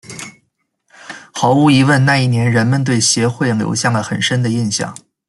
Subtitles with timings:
[1.31, 4.95] 毫无疑问那一年人们对协会留下了很深的印象。